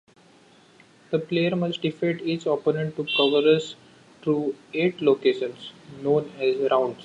The 1.11 1.19
player 1.19 1.55
must 1.55 1.83
defeat 1.83 2.21
each 2.23 2.47
opponent 2.47 2.95
to 2.95 3.03
progress 3.03 3.75
through 4.23 4.55
eight 4.73 4.99
locations, 4.99 5.73
known 6.01 6.31
as 6.39 6.57
rounds. 6.71 6.97